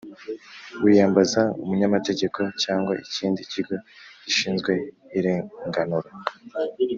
wi 0.83 0.91
yambaza 0.99 1.41
umunyamategeko 1.63 2.39
cyangwa 2.63 2.93
ikindi 3.03 3.41
kigo 3.51 3.75
gishinzwe 4.23 4.71
irenganura. 5.17 6.09